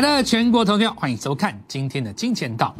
[0.00, 2.72] 亲爱的全国投票，欢迎收看今天的金钱道。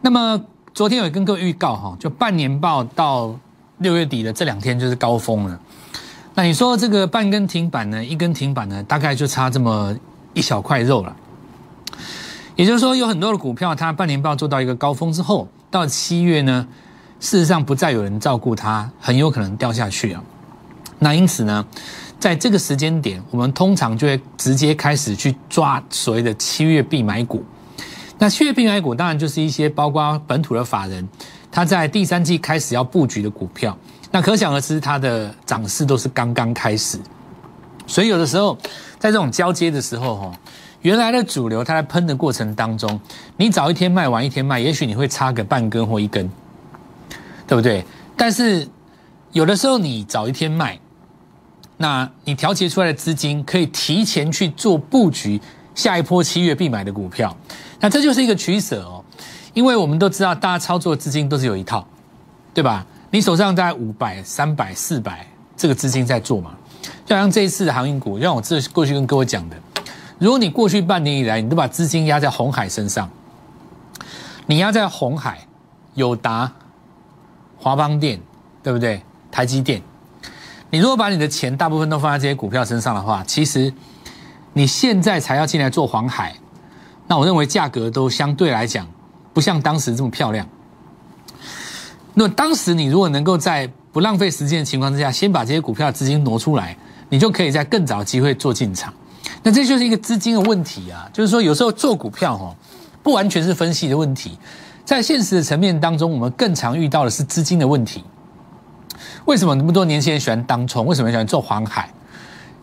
[0.00, 0.40] 那么
[0.72, 3.36] 昨天有跟各位预告哈，就半年报到
[3.78, 5.58] 六月底的这两天就是高峰了。
[6.34, 9.92] 那你说这个半根停板呢，一根停板呢，大概就差这么
[10.34, 11.16] 一小块肉了。
[12.54, 16.68] 也就是说，有很多的股票，它半年报做到一个高峰之后，到七月呢，
[17.18, 20.22] 事实上不再有人照顾它，很有可能掉下去啊。
[21.00, 21.66] 那因此呢，
[22.22, 27.44] 在这个时间点，我们通常就会直接开始去抓所谓的七月必买股。
[28.16, 31.08] 那七月必买股当然就是一些包括本土的法人，
[31.50, 33.76] 他在第三季开始要布局的股票。
[34.12, 36.96] 那可想而知，它的涨势都是刚刚开始。
[37.88, 38.56] 所以有的时候，
[39.00, 40.32] 在这种交接的时候，哈。
[40.82, 43.00] 原来的主流，它在喷的过程当中，
[43.36, 46.30] 你早一天卖，晚一天卖，也许你会差个半根或一根，
[47.48, 47.84] 对不对？
[48.16, 48.68] 但是
[49.32, 50.78] 有的时候你早一天卖，
[51.82, 55.40] 那你调节出来的资金可以提前去做布局，
[55.74, 57.36] 下一波七月必买的股票，
[57.80, 59.04] 那这就是一个取舍哦。
[59.52, 61.84] 因为我们都知道，大家操作资金都是有一套，
[62.54, 62.86] 对吧？
[63.10, 66.52] 你手上大概五百、三百、四百这个资金在做嘛，
[67.04, 69.56] 就像这一次的航运股，像我这过去跟各位讲的。
[70.20, 73.10] 如果你过去半年以来，你都把资金压在红海身上，
[74.46, 75.40] 你压在红海、
[75.94, 76.52] 友达、
[77.58, 78.20] 华邦电，
[78.62, 79.02] 对不对？
[79.32, 79.82] 台积电，
[80.72, 83.70] 你如果把你的钱大部分都放在这些股票身上的话，其实
[84.54, 86.34] 你现在才要进来做黄海，
[87.06, 88.88] 那我认为价格都相对来讲
[89.34, 90.48] 不像当时这么漂亮。
[92.14, 96.74] 那当时你如果能够在不浪费时间的情况之下，先把这些股票资金挪出来，
[97.10, 98.94] 你就可以在更早机会做进场。
[99.42, 102.56] 那这就是一个资金的问题啊，就是说有时候做股票哦，
[103.02, 104.38] 不完全是分析的问题，
[104.86, 108.02] 在现实的层面当中，我们更常遇到的是资金的问题。
[109.24, 110.84] 为什么那么多年轻人喜欢当冲？
[110.84, 111.88] 为什么喜欢做黄海？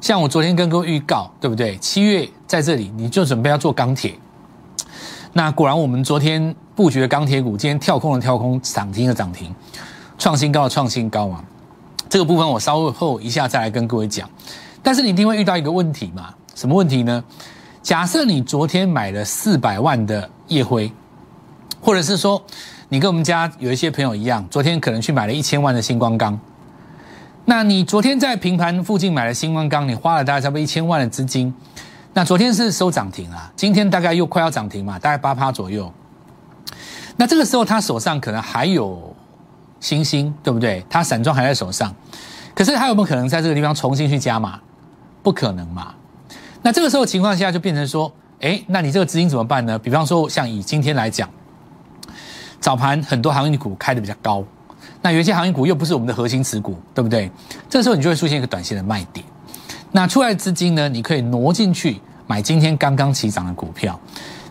[0.01, 1.77] 像我昨天跟各位预告，对不对？
[1.77, 4.13] 七月在这里，你就准备要做钢铁。
[5.33, 9.53] 那果然，我们昨天布局的钢铁股，今天跳空的跳空，涨停的涨停，
[10.17, 11.43] 创新高的创新高嘛。
[12.09, 14.29] 这个部分我稍后一下再来跟各位讲。
[14.81, 16.33] 但是你一定会遇到一个问题嘛？
[16.55, 17.23] 什么问题呢？
[17.83, 20.91] 假设你昨天买了四百万的夜辉，
[21.81, 22.41] 或者是说
[22.87, 26.39] 你跟我们家有一些朋友一样，昨天可能去买了一千万的星光钢。
[27.49, 31.51] 那你昨天在平盘附近买了星光钢，你花了大概差不多一千万的资金。
[32.13, 35.91] 那昨天是收涨停啊，今天大概又快要涨停嘛，大概八趴左右。
[37.15, 39.15] 那这个时候他手上可能还有
[39.79, 40.85] 星星，对不对？
[40.91, 41.91] 他散装还在手上，
[42.53, 44.59] 可是他有没有可能在这个地方重新去加码？
[45.23, 45.95] 不可能嘛？
[46.61, 49.79] 那这个时候情况下就变成说，哎，那你这个资金怎么办呢？
[49.79, 51.27] 比方说，像以今天来讲，
[52.59, 54.43] 早盘很多航运股开的比较高，
[55.01, 57.31] 那有些航运股又不是我们的核心持股，对不对？
[57.69, 59.25] 这时候你就会出现一个短线的卖点。
[59.91, 63.99] 那出来的资金呢，你可以挪进去买今天刚刚起涨的股票，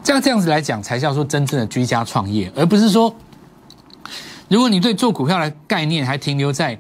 [0.03, 3.15] 这样这样子来讲才叫做真正的居家创业，而不是说，
[4.49, 6.79] 如果你对做股票的概念还停留在，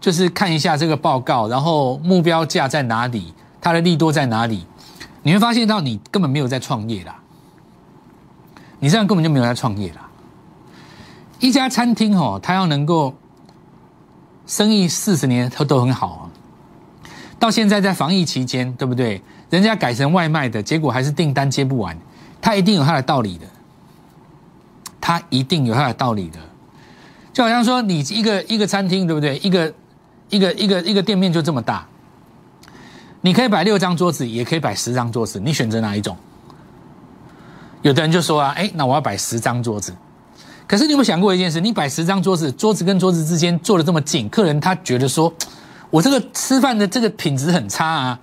[0.00, 3.32] 就是看一下这个报告，然后目标价在哪里。
[3.60, 4.66] 它的利多在哪里？
[5.22, 7.16] 你会发现到你根本没有在创业啦，
[8.78, 10.03] 你这样根本就没有在创业啦。
[11.40, 13.14] 一家餐厅哦，它要能够
[14.46, 16.22] 生意四十年都都很好啊，
[17.38, 19.22] 到现在在防疫期间，对不对？
[19.50, 21.96] 人家改成外卖的结果还是订单接不完，
[22.40, 23.46] 它一定有它的道理的，
[25.00, 26.38] 它一定有它的道理的。
[27.32, 29.36] 就好像说你一个一个餐厅，对不对？
[29.38, 29.72] 一个
[30.30, 31.86] 一个一个一个店面就这么大。
[33.20, 36.16] 你可以摆六张桌子，也可以摆十张桌子，你选择哪一种？
[37.82, 39.94] 有的人就说啊，哎，那我要摆十张桌子。
[40.66, 41.60] 可是你有没有想过一件事？
[41.60, 45.32] 你摆十张桌子，桌子跟桌子之间坐的这么近，客人他觉得说，
[45.90, 48.18] 我这个吃饭的这个品质很差啊。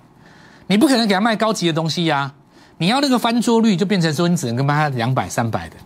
[0.66, 2.32] 你不可能给他卖高级的东西呀。
[2.78, 5.76] 你要那个翻桌率，就变成说你只能跟卖他两百、三百的。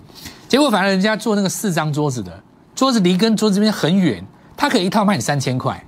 [0.48, 2.42] 结果反而人家做那个四张桌子的，
[2.74, 4.24] 桌子离跟桌子这边很远，
[4.56, 5.84] 他可以一套卖你三千块。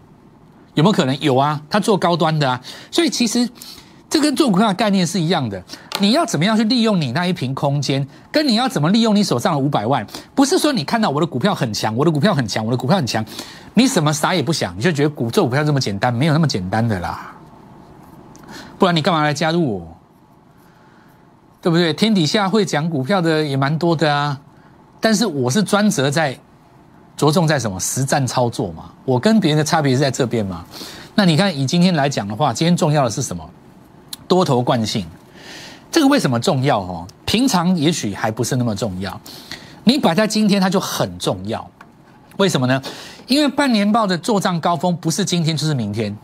[0.75, 1.61] 有没有可能有啊？
[1.70, 2.61] 他做高端的啊，
[2.91, 3.49] 所以其实
[4.10, 5.62] 这跟做股票的概念是一样的。
[6.00, 13.25] 你要怎么样去利用你那一瓶空间，跟你要怎么利用你手上的五百万，不是说你看到我的股票很强，我的股票很强，我的股票很强，
[13.75, 17.34] 你什么啥也不想，你就觉得股做股票这么简单，没有那么简单的啦。
[18.78, 19.96] 不然你干嘛来加入我？
[21.60, 21.93] 对不对？
[21.93, 24.38] 天底下会讲股票的也蛮多的啊，
[25.00, 26.38] 但是我是专责在。
[27.16, 28.84] 着重在什么实战操作嘛？
[29.05, 30.64] 我跟别人的差别是在这边嘛？
[31.16, 33.44] 那你看以今天来讲的话，今天重要的是什么？
[34.29, 35.05] 多头惯性，
[35.91, 36.79] 这个为什么重要？
[36.79, 39.21] 哦，平常也许还不是那么重要，
[39.85, 41.69] 你摆在今天它就很重要。
[42.37, 42.81] 为什么呢？
[43.27, 46.17] 因为半年报的做账高峰不是今天就是明天。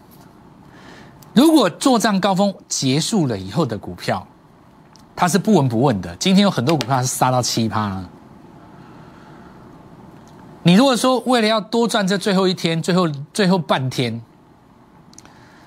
[1.32, 4.24] 如果做账高峰结束了以后的股票，
[5.16, 6.14] 它是不闻不问的。
[6.16, 8.04] 今天有很多股票是杀到七趴。
[10.62, 14.22] 你如果说为了要多赚这最后一天、最后最后半天，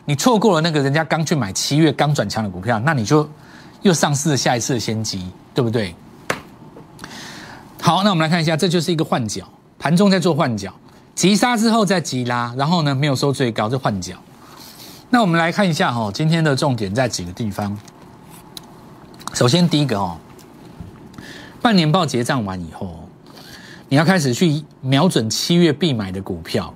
[0.09, 3.29] 你错过了那个人家刚去买七月刚转强的股票，那你就
[3.83, 5.93] 又丧失了下一次的先机，对不对？
[7.81, 9.45] 好，那我们来看一下，这就是一个换脚，
[9.77, 10.73] 盘中在做换脚，
[11.13, 14.15] 急杀之后再急拉，然后呢没有收最高，就换脚。
[15.09, 17.77] 那我们来看一下哈，今天的重点在几个地方。
[19.33, 20.17] 首先第一个哦，
[21.61, 23.03] 半年报结账完以后。
[23.89, 26.73] 你要开始去瞄准七月必买的股票，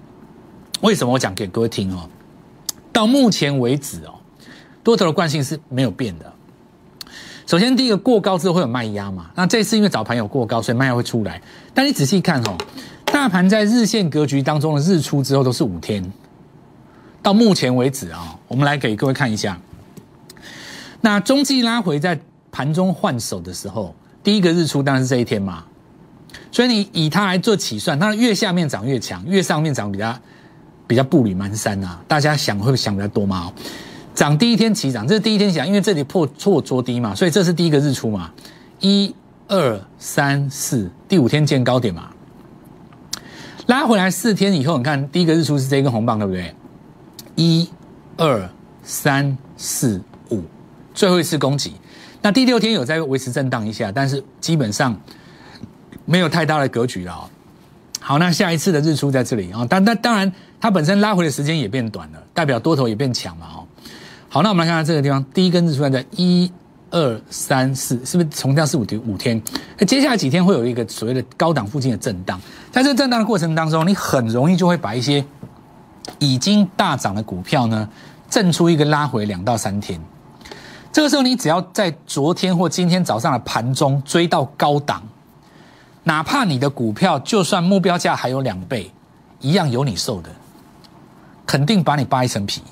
[0.81, 2.09] 为什么我讲给各位听哦？
[2.91, 4.15] 到目前为止哦，
[4.83, 6.31] 多头的惯性是没有变的。
[7.47, 9.29] 首先，第一个过高之后会有卖压嘛？
[9.35, 11.41] 那这次因为早盘有过高，所以卖压会出来。
[11.73, 12.57] 但你仔细看哦，
[13.05, 16.03] 大盘在日线格局当中的日出之后都是五天。
[17.21, 19.59] 到目前为止啊，我们来给各位看一下。
[21.01, 22.19] 那中继拉回在
[22.51, 23.93] 盘中换手的时候，
[24.23, 25.65] 第一个日出当然是这一天嘛。
[26.51, 30.17] 所以你以它来做起算，它越下面涨越强，越上面涨比较
[30.87, 32.01] 比较步履蹒跚啊！
[32.07, 33.51] 大家想会想比较多吗？
[34.13, 38.31] 涨第一天起涨，这是第一天起，因为这里破错捉低嘛，所以这是第一个日出嘛。
[38.79, 39.15] 一、
[39.47, 42.09] 二、三、四，第五天见高点嘛。
[43.67, 46.53] 拉回来四天以后，你看第一个日出是这根红棒，对不对？
[47.35, 47.69] 一、
[48.17, 48.49] 二、
[48.83, 50.43] 三、四、五，
[50.93, 51.73] 最后一次攻击。
[52.21, 54.99] 那第六天有在维持震荡一下，但是基本上。
[56.03, 57.29] 没有太大的格局了。
[58.03, 63.63] 好，那下一次的日出在这里啊，但但当然，它本身拉回的时间也变短了，代表多头也变强嘛哦。
[64.27, 66.51] 好，那我们来看看这个地方，第一根日出在一、
[66.89, 68.99] 二、三、四，是不是重调是五天？
[69.05, 69.39] 五天？
[69.77, 75.23] 那接下来几天会有一个所谓的高档附近的震荡，在这震荡的过程当中，你很容易就会把一些
[76.17, 77.87] 已经大涨的股票呢，
[78.27, 80.01] 震出一个拉回两到三天。
[80.91, 85.03] 这个时候，你只要在昨天或今天早上的盘中追到高档。
[86.03, 88.91] 哪怕你的股票就算目标价还有两倍，
[89.39, 90.31] 一样有你受的，
[91.45, 92.63] 肯定把你扒一层皮，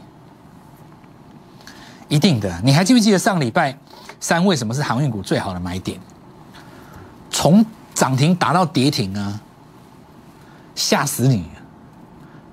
[2.07, 2.59] 一定的。
[2.63, 3.77] 你还记不记得上礼拜
[4.19, 5.99] 三为什么是航运股最好的买点？
[7.29, 9.39] 从涨停打到跌停啊，
[10.73, 11.45] 吓死你！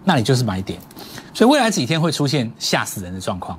[0.05, 0.79] 那你就是买点。
[1.33, 3.59] 所以未来几天会出现吓死人的状况，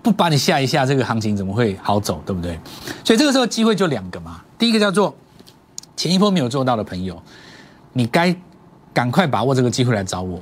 [0.00, 2.22] 不把你吓一下，这个行情怎么会好走？
[2.24, 2.56] 对不对？
[3.02, 5.12] 所以这个时候机会就两个嘛，第一个叫做。
[5.96, 7.20] 前一波没有做到的朋友，
[7.92, 8.34] 你该
[8.92, 10.40] 赶快把握这个机会来找我。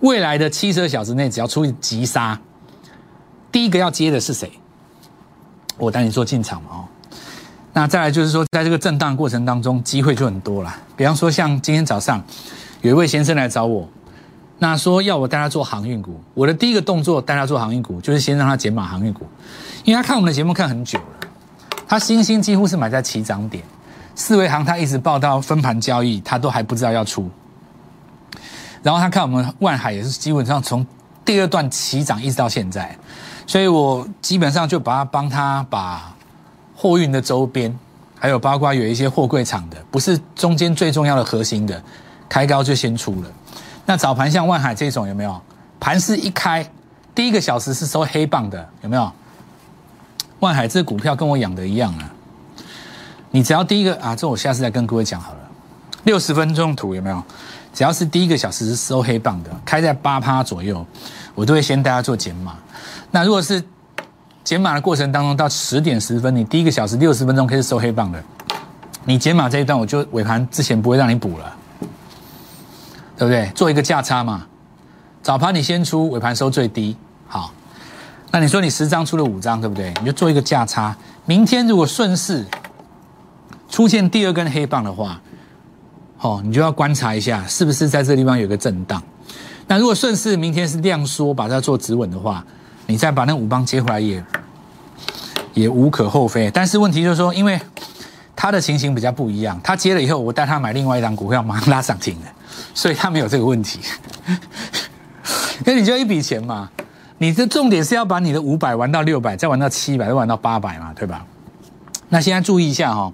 [0.00, 2.38] 未来的七十二小时内，只要出急杀，
[3.50, 4.50] 第一个要接的是谁？
[5.78, 6.84] 我带你做进场嘛哦。
[7.72, 10.74] 那再来就是说，在这个震荡过程当中，机会就很多了。
[10.96, 12.22] 比方说，像今天早上
[12.82, 13.88] 有一位先生来找我，
[14.58, 16.20] 那说要我带他做航运股。
[16.34, 19.26] 我的第一个动作带他做航运股，就是先让他减码航运股，
[19.84, 21.28] 因为他看我们的节目看很久了，
[21.88, 23.64] 他星星几乎是买在起涨点。
[24.14, 27.30] 四维行他一直报到分盘交易，他都还不知道要出。
[28.82, 30.86] 然后他看我们万海也是基本上从
[31.24, 32.96] 第二段起涨一直到现在，
[33.46, 36.14] 所以我基本上就把他帮他把
[36.76, 37.78] 货运的周边，
[38.18, 41.80] 还有包括有一些货柜厂的，不是中间最重要的核心的，
[42.28, 43.28] 开高就先出了。
[43.86, 45.40] 那早盘像万海这种有没有？
[45.78, 46.68] 盘势一开，
[47.14, 49.10] 第一个小时是收黑棒的，有没有？
[50.40, 52.10] 万海这股票跟我养的一样啊。
[53.32, 55.38] 你只要第一个啊，这我下次再跟各位讲好了。
[56.04, 57.20] 六十分钟图有没有？
[57.72, 60.84] 只要是第一个小时是收黑棒的，开在八趴左右，
[61.34, 62.54] 我都会先大家做减码。
[63.10, 63.62] 那如果是
[64.44, 68.22] 减码的过程当中到十点十分，你第一个小时六十分钟开始收黑棒的，
[69.04, 71.56] 你减码这一段我就尾盘之前不会让你补了，
[73.16, 73.50] 对不对？
[73.54, 74.46] 做一个价差嘛，
[75.22, 76.94] 早盘你先出，尾盘收最低，
[77.26, 77.50] 好。
[78.30, 79.94] 那你说你十张出了五张，对不对？
[80.00, 82.44] 你就做一个价差，明天如果顺势。
[83.72, 85.18] 出现第二根黑棒的话，
[86.20, 89.02] 哦，你就要观察一下，是不是在这地方有个震荡。
[89.66, 92.44] 那如果顺势明天是量缩，把它做止稳的话，
[92.86, 94.22] 你再把那五棒接回来也
[95.54, 96.50] 也无可厚非。
[96.50, 97.58] 但是问题就是说，因为
[98.36, 102.26] 他的情形比较不一样，他接了以后，我带他买另外一张股票，马上拉涨停了，
[102.74, 103.80] 所以他没有这个问题。
[105.64, 106.68] 那你就一笔钱嘛，
[107.16, 111.24] 你的重点是要把你的五百玩到六百，再玩到七百，再玩到八百嘛，对吧？
[112.10, 113.10] 那现在注意一下哈。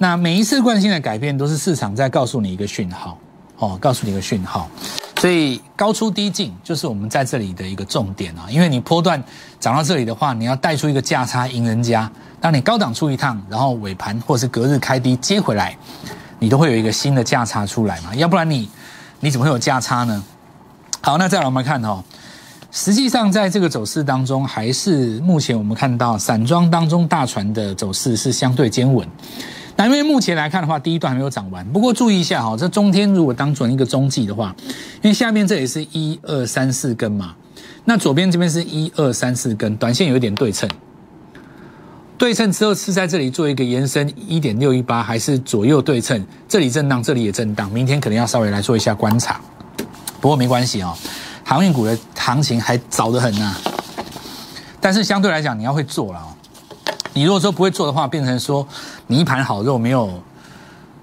[0.00, 3.18] 那每一次惯性的改变都是市场在告诉你一个讯号，
[3.58, 4.70] 哦，告诉你一个讯号，
[5.16, 8.46] 所以高出低进就是我们在这里的一个重点啊。
[8.48, 9.20] 因为你波段
[9.58, 12.08] 涨到这里的话，你要带出一个价差赢人家。
[12.40, 15.76] 当你高档出一趟，然后尾盘或是隔日开低接回来，
[16.38, 18.14] 你都会有一个新的价差出来嘛。
[18.14, 18.70] 要不然你
[19.18, 20.22] 你怎么会有价差呢？
[21.00, 22.04] 好，那再来我们看哦，
[22.70, 29.04] 实际上在这个走势当中，还是目前我们看到散装当中大船的走势是相对坚稳。
[29.78, 31.64] 那因为目前来看的话，第一段还没有涨完。
[31.72, 34.52] 不过注意一下哈，这中天如果当成一个中继的话，
[35.02, 37.36] 因为下面这也是一二三四根嘛，
[37.84, 40.68] 那左边这边是一二三四根，短线有一点对称。
[42.18, 46.26] 对称之后是在这里做一个延伸一点六一八，还是左右对称？
[46.48, 47.70] 这里震荡，这里也震荡。
[47.70, 49.40] 明天可能要稍微来做一下观察。
[50.20, 50.92] 不过没关系哦，
[51.44, 53.54] 航运股的行情还早得很呐。
[54.80, 56.34] 但是相对来讲，你要会做了哦。
[57.14, 58.66] 你如果说不会做的话，变成说
[59.08, 60.22] 你一盘好肉没有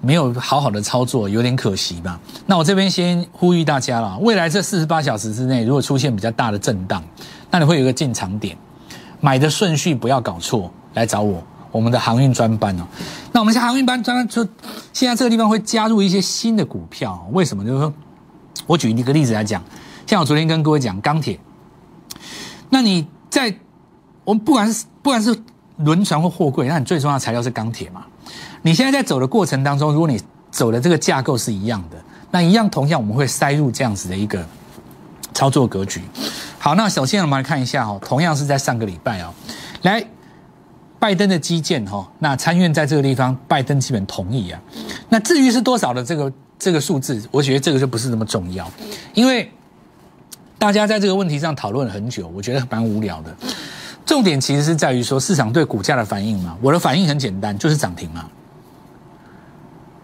[0.00, 2.18] 没有好好的操作，有点可惜吧。
[2.46, 7.02] 那我这边先呼吁大家了，未来这四十八小时之内，如果出现比较大的震荡，
[7.50, 8.56] 那你会有一个进场点，
[9.20, 12.86] 买的顺序不要搞错，来找我，我们的航运专班哦。
[13.32, 14.46] 那我们现在航运班专班就
[14.92, 17.64] 现在这个地方会加入一些新的股票，为什么？
[17.64, 17.92] 就是说
[18.66, 19.60] 我举一个例子来讲，
[20.06, 21.40] 像我昨天跟各位讲钢铁，
[22.70, 23.52] 那你在
[24.24, 25.36] 我们不管是不管是
[25.78, 28.04] 轮船或货柜，那你最重要的材料是钢铁嘛？
[28.62, 31.96] 你现在在走的过程当中，如果你走的这个架构是一样的，
[32.30, 34.44] 那一样同样我们会塞入这样子的一个
[35.34, 36.02] 操作格局。
[36.58, 39.32] 好，那首先我们来看一下哦，同样是在上个礼拜哦，
[39.82, 40.02] 来
[40.98, 44.60] 拜登的基建哈，那参院在这个地方，拜登基本同意啊。
[45.10, 48.68] 那至于是多少的这个这个数字，我觉得这个就不是那么重要，
[49.12, 49.52] 因为
[50.58, 53.36] 大家在这个问题上讨论了很久，我觉得蛮无聊的。
[54.06, 56.56] 重点其实是在于说市场对股价的反应嘛。
[56.62, 58.24] 我的反应很简单，就是涨停嘛，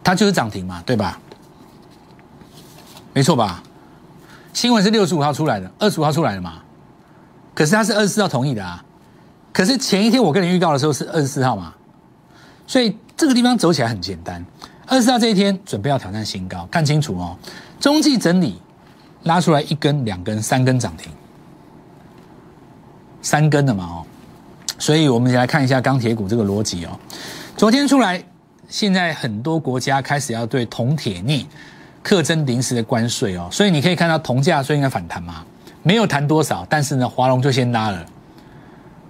[0.03, 1.19] 它就是涨停嘛，对吧？
[3.15, 3.63] 没错吧？
[4.53, 6.55] 新闻是六十五号出来的，二十五号出来的嘛。
[7.55, 8.85] 可是它是二十四号同意的啊。
[9.53, 11.73] 可是前一天我跟你预告的时候是二十四号嘛，
[12.67, 14.45] 所以这个地方走起来很简单。
[14.87, 17.37] 二十四号这一天准备要挑战新高，看清楚哦。
[17.79, 18.61] 中继整理
[19.23, 21.13] 拉出来一根、两根、三根涨停。
[23.23, 24.05] 三根的嘛哦，
[24.79, 26.91] 所以我们来看一下钢铁股这个逻辑哦。
[27.57, 28.23] 昨天出来，
[28.69, 31.47] 现在很多国家开始要对铜铁镍
[32.03, 35.45] 课征临时的关税哦，所以你可以看到铜价虽然应该反弹嘛，
[35.83, 38.05] 没有弹多少，但是呢，华龙就先拉了，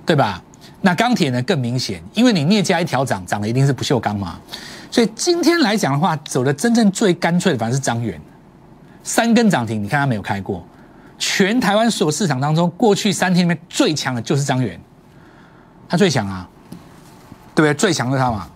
[0.05, 0.43] 对吧？
[0.83, 4.39] 那钢铁呢更明显，因为你镍价一调涨，涨的一定是不锈钢嘛，
[4.91, 8.21] 所以今天来讲的话，走的真正最干脆的反而是张元，
[9.03, 10.67] 三根涨停，你看它没有开过。
[11.25, 14.79] 全台湾所有市场当中，过去三天里面最强的就是张元，
[15.89, 16.49] 他最强啊，
[17.55, 17.73] 对不对？
[17.75, 18.49] 最强的他嘛。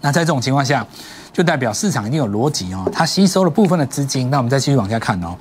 [0.00, 0.84] 那在这种情况下，
[1.32, 4.28] 就代表市场一定有逻辑哦，它吸收了部分的资金。
[4.28, 5.36] 那我们再继续往下看哦。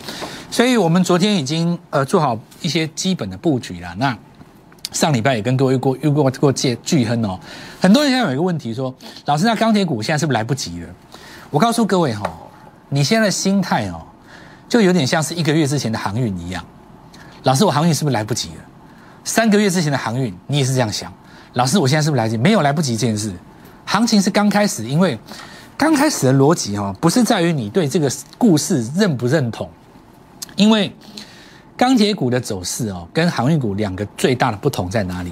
[0.51, 3.91] 所以我们昨天已经呃做好一些基本的布局了。
[3.97, 4.15] 那
[4.91, 7.39] 上礼拜也跟各位过预过过借巨亨哦。
[7.81, 8.93] 很多人现在有一个问题说，
[9.25, 10.89] 老师，那钢铁股现在是不是来不及了？
[11.49, 12.31] 我告诉各位哈，
[12.89, 13.99] 你现在的心态哦。
[14.73, 16.65] 就有点像是一个月之前的航运一样，
[17.43, 18.55] 老师，我航运是不是来不及了？
[19.23, 21.13] 三个月之前的航运，你也是这样想，
[21.53, 22.37] 老师，我现在是不是来及？
[22.37, 23.31] 没有来不及这件事，
[23.85, 25.15] 行情是刚开始，因为
[25.77, 29.69] 刚开始的逻辑哈，不是在于你对这个故事认不认同，
[30.55, 30.91] 因为
[31.77, 35.31] 钢铁股的走势哦，跟航运股两个最大的不同在哪里？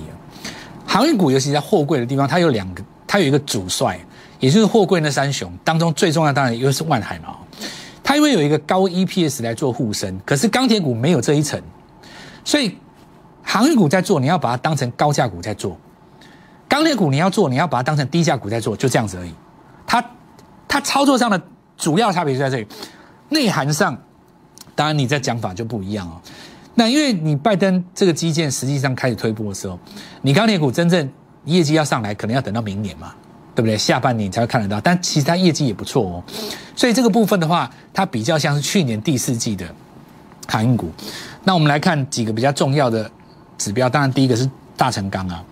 [0.86, 4.00] 航运股尤其在货柜的地方，它有两个，它有一个主帅，
[4.39, 7.38] 也就是货柜那三雄当中最重要，当然又是万海嘛。
[8.03, 11.62] 它因为有一个高 EPS 来做护身，可是钢铁股没有这一层，
[12.43, 12.77] 所以
[13.43, 15.77] 航运股在做，你要把它当成高价股在做；
[16.67, 19.34] 钢铁股你要做，你要把它当成低价股在做，就这样子而已。
[19.86, 20.03] 它
[20.67, 21.41] 它操作上的
[21.77, 22.67] 主要差别就在这里，
[23.29, 23.98] 内涵上，
[24.75, 26.20] 当然你在讲法就不一样哦。
[26.74, 29.77] 那因为你拜登这个基建实际上开始推波的时候，
[30.22, 31.10] 你钢铁股真正
[31.46, 33.13] 业绩要上来，可能要等到明年嘛。
[33.53, 33.77] 对不对？
[33.77, 36.24] 下半年才会看得到，但其实它业绩也不错哦。
[36.75, 39.65] 所以这个部分的话，它比较像是去年第四季的
[40.48, 40.91] 航运股。
[41.43, 43.10] 那我们来看几个比较重要的
[43.58, 43.89] 指标。
[43.89, 45.43] 当然，第一个是大成钢啊。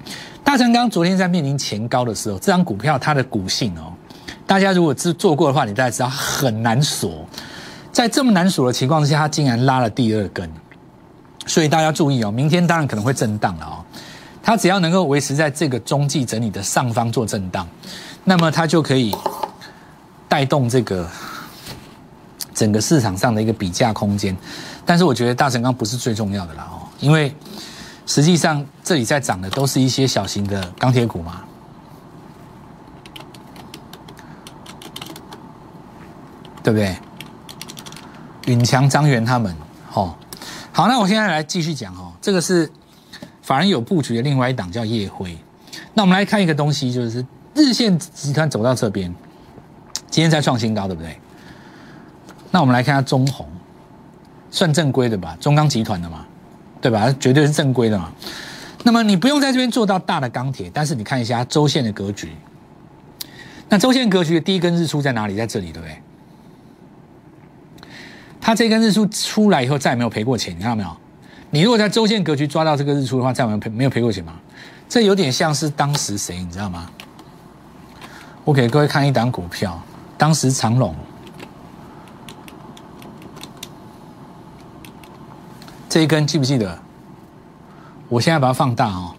[0.44, 3.94] 大成钢昨天在面临前高的时候，这张股票它的股性哦，
[4.48, 7.28] 大家如果是做过的话，你大概知道很难锁。
[7.92, 10.50] 在这么难锁的情况之下，它竟然拉了第二根。
[11.46, 13.79] 所以大家注意哦，明天当然可能会震荡了哦。
[14.42, 17.68] 它只要能够维持在这个中继整理的上方做震荡，
[18.24, 19.16] 那么它就可以
[20.28, 21.08] 带动这个
[22.56, 24.36] 整个市场上的一个比价空间。
[24.86, 27.32] 但是我觉得大成钢不是最重要的啦哦，因为
[28.08, 31.42] 实际上这里在涨的都是一些小型的钢铁股嘛，
[36.64, 36.98] 对不对？
[38.48, 39.56] 允强、张元他们，
[39.94, 40.16] 哦，
[40.72, 42.72] 好，那我现在来继续讲哦，这个是。
[43.50, 45.36] 反而有布局的另外一档叫夜辉，
[45.96, 47.26] 那我们来看一个东西，就是
[47.56, 49.12] 日线集团走到这边，
[50.08, 51.20] 今天在创新高，对不对？
[52.52, 53.50] 那我们来看下中红，
[54.52, 56.28] 算正规的吧，中钢集团的嘛，
[56.80, 57.12] 对吧？
[57.20, 58.12] 绝对是正规的嘛。
[58.84, 62.30] 那么你不用在这边做到大的钢铁，但是你看一下周线的格局。
[63.68, 65.36] 那周线格局的第一根日出在哪里？
[65.36, 65.98] 在这里，对不对？
[68.40, 70.96] 它这根日出出来以后，再也没有赔过钱，你看到没有？
[71.52, 74.34] 你如果在周线格局抓到这个日出的话，再没有赔没有赔过钱吗？
[74.88, 76.90] 这有点像是当时谁，你知道吗？
[78.44, 79.82] 我给各位看一档股票，
[80.18, 80.96] 当时长隆
[85.88, 86.78] 这一根记不记得？
[88.08, 89.16] 我现在把它放大哦。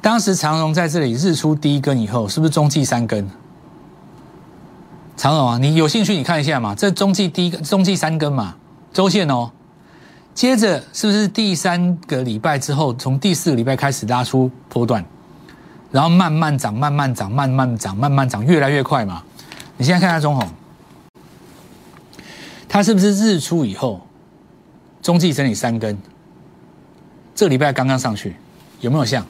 [0.00, 3.28] 当时长隆在这里日出第一根以后，是不是中继三根？
[5.16, 8.54] 长隆啊，你有兴趣你看一下嘛，这中继第一根，中继三根嘛，
[8.92, 9.50] 周线哦。
[10.38, 15.04] 接着是不是第三个礼拜之后，从第四个礼拜开始拉出波段，
[15.90, 19.20] 然后慢慢涨，慢慢涨，慢慢涨，慢慢涨，越来越快嘛？
[19.76, 20.48] 你现在看下中红，
[22.68, 24.00] 它是不是日出以后，
[25.02, 25.98] 中继整理三根？
[27.34, 28.36] 这个礼拜刚刚上去，
[28.78, 29.26] 有没有像？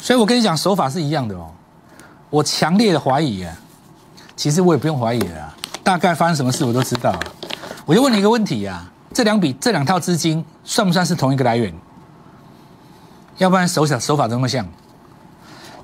[0.00, 1.52] 所以我跟你讲，手法是一样的哦。
[2.30, 3.56] 我强烈的怀疑啊，
[4.34, 7.16] 其实我也不用怀疑了，大概发生什么事我都知道。
[7.88, 11.72] 我就问你一个问题呀，这两笔这两套资金算不算是同一个来源？
[13.38, 14.68] 要不然手法手法这么像，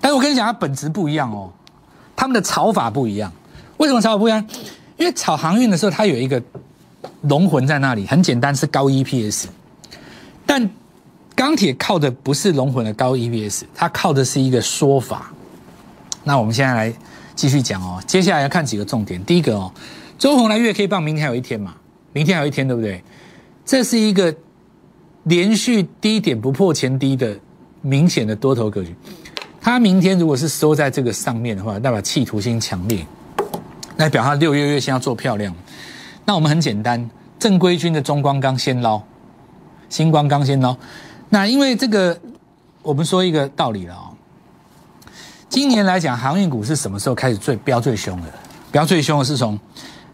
[0.03, 1.51] 但是我跟你讲，它本质不一样哦，
[2.15, 3.33] 他们的炒法不一样。
[3.79, 4.47] 为什么炒法不一样？
[4.99, 6.43] 因为炒航运的时候，它有一个
[7.23, 9.47] 龙魂在那里，很简单，是高 EPS。
[10.45, 10.69] 但
[11.35, 15.33] 钢铁靠的不是龙魂的高 EPS，它靠的是一个说法。
[16.23, 16.93] 那我们现在来
[17.35, 19.25] 继续讲哦，接下来要看几个重点。
[19.25, 19.73] 第一个哦，
[20.19, 21.75] 周红来月 K 棒，明天还有一天嘛？
[22.15, 23.03] 明天还有一天，对不对？
[23.67, 24.33] 这是一个
[25.25, 27.37] 连续低点不破前低的
[27.83, 28.95] 明显的多头格局。
[29.61, 33.05] 它明天如果是收在这个上面的话，代表企图心强烈，
[33.97, 35.53] 代表它六月月线要做漂亮。
[36.25, 39.03] 那我们很简单，正规军的中光刚先捞，
[39.89, 40.77] 星光刚先捞。
[41.31, 42.17] 那因为这个，
[42.83, 44.15] 我们说一个道理了哦。
[45.49, 48.29] 今年来讲，航运股是什么时候开始最飙最凶的？
[48.71, 49.59] 飙最凶的是从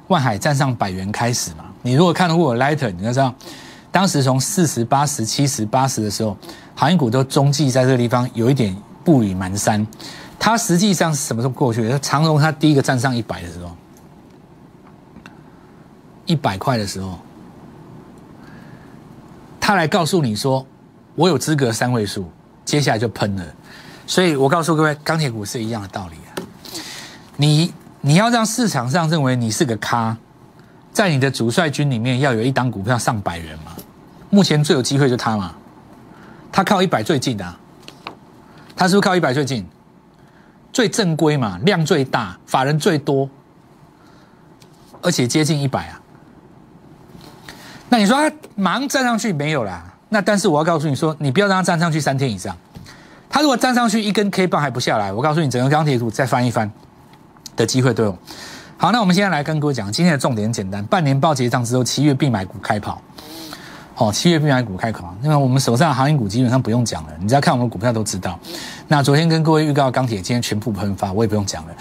[0.08, 1.64] 万海站上百元开始嘛？
[1.82, 3.34] 你如果看过我 Lighter，你就知道，
[3.90, 6.36] 当时从四十八十、七十八十的时候，
[6.74, 9.86] 航运股都中继在这个地方有一点步履蹒跚。
[10.38, 11.98] 它实际上是什么时候过去的？
[11.98, 13.70] 长荣它第一个站上一百的时候，
[16.24, 17.18] 一百块的时候，
[19.58, 20.66] 他来告诉你说，
[21.14, 22.30] 我有资格三位数，
[22.64, 23.44] 接下来就喷了。
[24.06, 26.30] 所以我告诉各位，钢铁股是一样的道理啊。
[27.36, 30.16] 你你要让市场上认为你是个咖。
[30.92, 33.72] 在你的主帅军里面，要有一档股票上百元嘛？
[34.28, 35.54] 目前最有机会就他嘛，
[36.52, 37.56] 他靠一百最近的，
[38.76, 39.66] 他是不是靠一百最近？
[40.72, 43.28] 最正规嘛，量最大，法人最多，
[45.02, 46.00] 而且接近一百啊。
[47.88, 49.84] 那你说他马上站上去没有啦？
[50.08, 52.56] 那但是我要告诉你说，你不要让他站上去三天以上。
[53.28, 56.70] 他如果站上去一根 K 棒还不下来，我告诉你，整个钢铁股再翻一翻
[57.56, 58.16] 的机会都有。
[58.82, 60.82] 好，那我们现在来跟各位讲，今天的重点简单。
[60.86, 62.98] 半年报结账之后，七月必买股开跑。
[63.94, 68.40] 好，七月必买股开跑，因为我们手上的航运股基本上不用讲了，你只要看我们股票都知道。
[68.88, 71.74] 那昨天跟各位预告钢铁，今天全部喷发，我也不用讲了。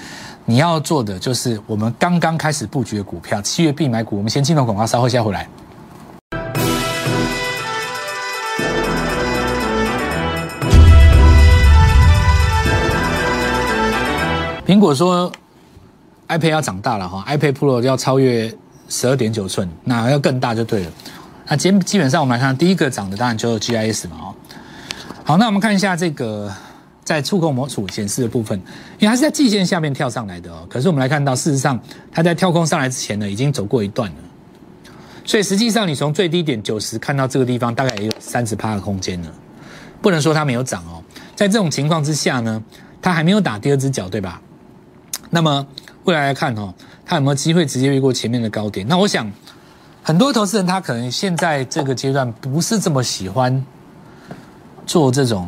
[0.44, 4.18] 你要做的就是我们刚刚开始布局的股票，七月必买股。
[4.18, 5.48] 我们先进入广告，稍后再回来。
[14.68, 15.32] 苹果说。
[16.30, 18.54] iPad 要长大了哈，iPad Pro 要超越
[18.88, 20.92] 十二点九寸，那要更大就对了。
[21.48, 24.36] 那基基本上我们来看，第一个涨的当然就是 GIS 嘛哦。
[25.24, 26.52] 好，那我们看一下这个
[27.04, 28.60] 在触控模组显示的部分，
[29.00, 30.68] 因为它是在季线下面跳上来的哦。
[30.70, 31.80] 可是我们来看到，事实上
[32.12, 34.18] 它在跳空上来之前呢，已经走过一段了。
[35.26, 39.28] 所以实际上你从最低点九十看到这个地方，大概也有三十趴的空间了。
[40.00, 41.04] 不能说它没有涨哦。
[41.36, 42.64] 在这种情况之下呢，
[43.02, 44.40] 它还没有打第二只脚，对吧？
[45.32, 45.66] 那么。
[46.10, 46.74] 未来来看哦，
[47.06, 48.88] 它有没有机会直接越过前面的高点？
[48.88, 49.32] 那我想，
[50.02, 53.64] 很多投资人他可能现在这个阶段不是这么喜欢
[54.88, 55.48] 做这种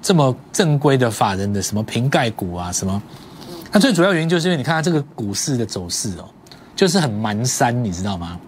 [0.00, 3.02] 这么正规的法人的什么瓶盖股啊什么。
[3.70, 6.24] 那最主要原因就是因为你看它这个股市的走势哦，
[6.74, 8.40] 就是很蛮山，你知道吗？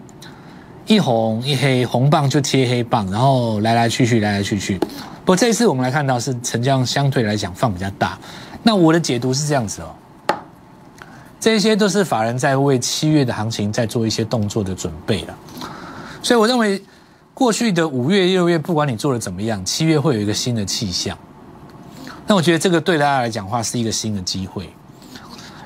[0.87, 4.79] 一红一黑，红棒就贴黑棒，然后来来去去，来来去去。
[4.79, 8.17] 不过这一次我们来看到是成交量相对来讲放比较大。
[8.63, 9.95] 那我的解读是这样子哦。
[11.41, 15.35] 这些都是法人在为七月的行情在做一些动作的准备了，
[16.21, 16.79] 所以我认为
[17.33, 21.17] 过去的五月、六月，不管你做的怎么样，七月会有一个新的气象。
[22.27, 24.69] 那我觉得这个对大家来讲话是一个新的机会，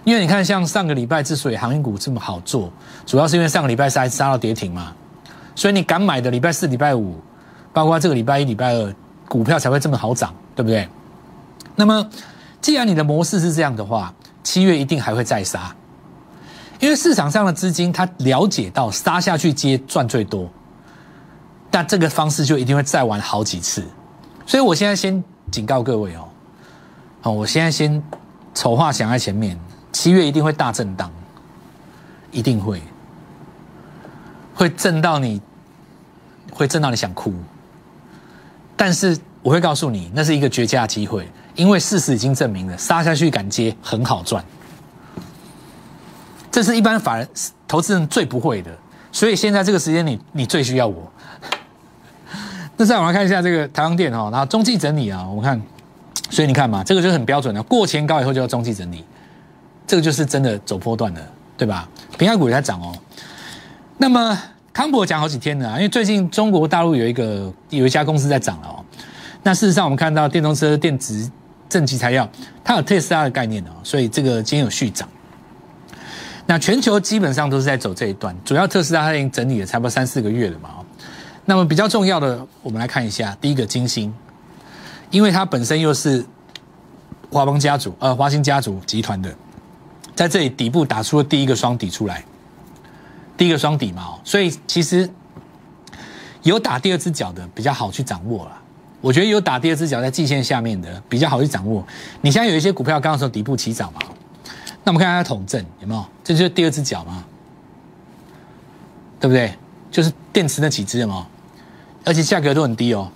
[0.05, 2.71] 因为你看，像上个礼拜之所以航运股这么好做，
[3.05, 4.93] 主要是因为上个礼拜杀杀到跌停嘛，
[5.55, 7.19] 所以你敢买的礼拜四、礼拜五，
[7.73, 8.95] 包括这个礼拜一、礼拜二，
[9.27, 10.88] 股票才会这么好涨，对不对？
[11.75, 12.09] 那么，
[12.61, 14.13] 既然你的模式是这样的话，
[14.45, 15.75] 七月一定还会再杀，
[16.79, 20.47] 因为市场上的资金他了解到杀下去接赚最多，
[21.71, 23.84] 但这个方式就一定会再玩好几次。
[24.45, 26.29] 所以我现在先警告各位哦，
[27.21, 28.01] 好，我现在先
[28.53, 29.60] 丑话想在前面，
[29.91, 31.12] 七月一定会大震荡，
[32.31, 32.79] 一定会。
[34.53, 35.41] 会震到你，
[36.53, 37.34] 会震到你想哭。
[38.77, 44.43] 但是我会告诉你，那是一个绝佳机会，因为事实已经证明了，杀下去敢接很好赚。
[46.51, 47.27] 这是一般法人
[47.67, 48.71] 投资人最不会的，
[49.11, 51.11] 所以现在这个时间你你最需要我。
[52.77, 55.61] 那再我们来看一下这个台湾店哦，然后中继整理啊，我们看，
[56.29, 59.03] 所以你看嘛，这个就很标准的，过前高以后就要中继整理，
[59.87, 61.21] 这个就是真的走波段的，
[61.57, 61.87] 对吧？
[62.17, 62.93] 平安股也在涨哦。
[63.97, 64.37] 那么
[64.73, 68.83] 康博讲好几天了，因为最近中国大陆有一个有一家公司在涨了哦。
[69.43, 71.29] 那事实上我们看到电动车电子
[71.69, 72.30] 正极材料，
[72.63, 75.08] 它有特斯拉的概念哦，所以这个今天有续涨。
[76.45, 80.69] 那全球基本上都是在走这一段，主要特斯拉它已经整理了差不多三四个月了嘛。
[81.45, 84.13] 那么比较重要的，我们来看一下第一个金星，
[85.10, 86.25] 因为它本身又是
[87.32, 89.34] 华邦家族呃华兴家族集团的，
[90.15, 92.23] 在这里底部打出了第一个双底出来。
[93.38, 95.10] 第一个双底嘛，所以其实
[96.43, 98.62] 有打第二只脚的比较好去掌握了。
[99.05, 101.85] 我觉得有打第二只脚在季线下面的比较好去掌握。
[102.21, 103.99] 你现在有一些股票刚刚说底部起涨嘛，
[104.83, 106.03] 那我们看看它统正有没有？
[106.23, 107.23] 这就是第二只脚嘛，
[109.19, 109.53] 对不对？
[109.91, 111.27] 就是电池那几只嘛，
[112.03, 113.07] 而且价格都很低哦。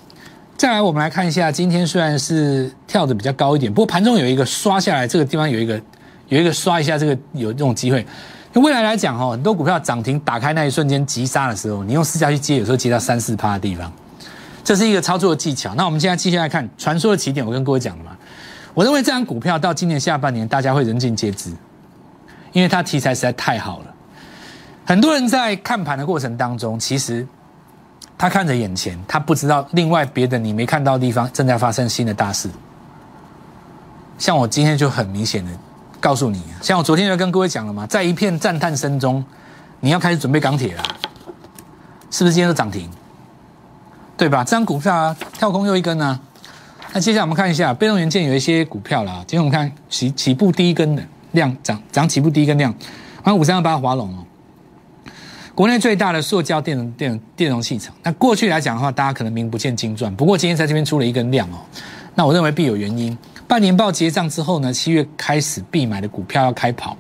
[0.56, 5.82] 再来，我们来看一下，今天虽然是跳的比较高一点，不过盘中有一个刷下来，这个地方有一个
[6.28, 8.06] 有一个刷一下，这个有这种机会。
[8.54, 13.91] 未来来讲，哈，很多股票涨停打开那一瞬间急杀的时候，你用市价去接，有时候接到三四趴的地方，
[14.70, 15.74] 这是一个操作的技巧。
[15.74, 18.16] 那我们现在继续来看传说的起点，我跟各位讲了嘛，
[18.76, 21.50] 我认为这张股票到今年下半年，大家会人尽皆知，
[22.52, 23.86] 因为它题材实在太好了。
[24.86, 27.28] 很多人在看盘的过程当中，其实
[28.16, 32.48] 他看着眼前，他不知道另外别的你没看到的地方正在发生新的大事。
[34.20, 35.52] 像我今天就很明显的。
[36.00, 39.26] 告诉你，像我昨天就跟各位讲了嘛，在一片赞叹声中，
[39.80, 40.84] 你要开始准备钢铁了，
[42.12, 42.88] 是不是今天都涨停？
[44.20, 44.44] 对吧？
[44.44, 46.20] 这张股票啊，跳空又一根啊。
[46.92, 51.02] 那接下来我们看一下被动元件有一些股票啦，今天我们看起起步第一根的
[51.32, 52.70] 量涨涨起步第一根量，
[53.24, 54.26] 好像五三二八华龙哦，
[55.56, 57.96] 国内最大的塑胶电电电容器厂。
[58.04, 61.60] 那过去来讲的话，大家可能名不见经传，不过今天在这边出了一根量哦，
[62.14, 63.18] 那我认为必有原因。
[63.48, 66.98] 半年报结账之后呢，七月开始必买的股票要开跑。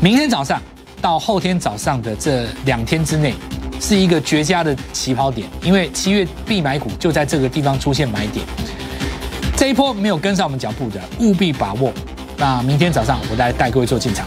[0.00, 0.60] 明天早上
[1.00, 3.34] 到后天早上的这两天之内，
[3.80, 8.46] 是一个绝佳的起跑点，因为七月必买股就在这个地方出现买点。
[9.56, 11.92] 这一波没有跟上我们脚步的，务必把握。
[12.36, 14.26] 那明天早上我来带各位做进场。